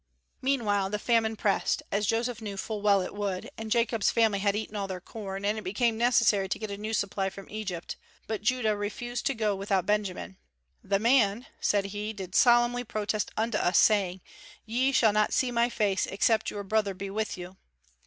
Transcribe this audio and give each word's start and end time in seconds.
Meanwhile 0.41 0.89
the 0.89 0.97
famine 0.97 1.35
pressed, 1.35 1.83
as 1.91 2.07
Joseph 2.07 2.41
knew 2.41 2.57
full 2.57 2.81
well 2.81 3.03
it 3.03 3.13
would, 3.13 3.51
and 3.55 3.69
Jacob's 3.69 4.09
family 4.09 4.39
had 4.39 4.55
eaten 4.55 4.75
all 4.75 4.87
their 4.87 4.99
corn, 4.99 5.45
and 5.45 5.59
it 5.59 5.63
became 5.63 5.95
necessary 5.95 6.49
to 6.49 6.57
get 6.57 6.71
a 6.71 6.77
new 6.79 6.91
supply 6.91 7.29
from 7.29 7.47
Egypt. 7.51 7.97
But 8.25 8.41
Judah 8.41 8.75
refused 8.75 9.27
to 9.27 9.35
go 9.35 9.55
without 9.55 9.85
Benjamin. 9.85 10.37
"The 10.83 10.97
man," 10.97 11.45
said 11.59 11.85
he, 11.85 12.13
"did 12.13 12.33
solemnly 12.33 12.83
protest 12.83 13.29
unto 13.37 13.59
us, 13.59 13.77
saying, 13.77 14.21
Ye 14.65 14.91
shall 14.91 15.13
not 15.13 15.33
see 15.33 15.51
my 15.51 15.69
face, 15.69 16.07
except 16.07 16.49
your 16.49 16.63
brother 16.63 16.95
be 16.95 17.11
with 17.11 17.37
you." 17.37 17.57